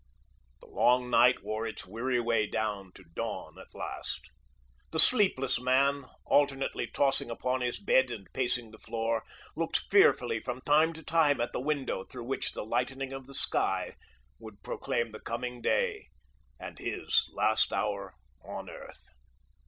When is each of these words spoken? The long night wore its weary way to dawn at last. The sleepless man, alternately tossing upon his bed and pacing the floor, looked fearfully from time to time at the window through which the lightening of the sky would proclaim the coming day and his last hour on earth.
The 0.61 0.65
long 0.67 1.11
night 1.11 1.43
wore 1.43 1.67
its 1.67 1.85
weary 1.85 2.19
way 2.19 2.47
to 2.47 3.03
dawn 3.13 3.53
at 3.59 3.75
last. 3.75 4.31
The 4.89 4.99
sleepless 4.99 5.61
man, 5.61 6.05
alternately 6.25 6.87
tossing 6.87 7.29
upon 7.29 7.61
his 7.61 7.79
bed 7.79 8.09
and 8.09 8.25
pacing 8.33 8.71
the 8.71 8.79
floor, 8.79 9.23
looked 9.55 9.85
fearfully 9.91 10.39
from 10.39 10.61
time 10.61 10.93
to 10.93 11.03
time 11.03 11.39
at 11.39 11.53
the 11.53 11.61
window 11.61 12.03
through 12.03 12.23
which 12.25 12.53
the 12.53 12.65
lightening 12.65 13.13
of 13.13 13.27
the 13.27 13.35
sky 13.35 13.93
would 14.39 14.63
proclaim 14.63 15.11
the 15.11 15.19
coming 15.19 15.61
day 15.61 16.07
and 16.59 16.79
his 16.79 17.29
last 17.35 17.71
hour 17.71 18.15
on 18.43 18.71
earth. 18.71 19.05